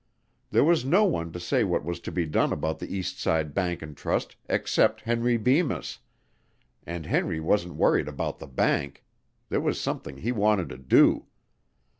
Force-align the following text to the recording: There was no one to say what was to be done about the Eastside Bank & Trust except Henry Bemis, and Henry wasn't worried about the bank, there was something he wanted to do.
There 0.49 0.63
was 0.63 0.83
no 0.83 1.03
one 1.03 1.31
to 1.31 1.39
say 1.39 1.63
what 1.63 1.85
was 1.85 1.99
to 1.99 2.11
be 2.11 2.25
done 2.25 2.51
about 2.51 2.79
the 2.79 2.87
Eastside 2.87 3.53
Bank 3.53 3.83
& 3.95 3.95
Trust 3.95 4.35
except 4.49 5.01
Henry 5.01 5.37
Bemis, 5.37 5.99
and 6.87 7.05
Henry 7.05 7.39
wasn't 7.39 7.75
worried 7.75 8.07
about 8.07 8.39
the 8.39 8.47
bank, 8.47 9.03
there 9.49 9.61
was 9.61 9.79
something 9.79 10.17
he 10.17 10.31
wanted 10.31 10.69
to 10.69 10.77
do. 10.79 11.27